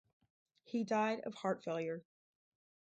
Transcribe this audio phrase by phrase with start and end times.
[0.63, 2.03] He died of heart failure.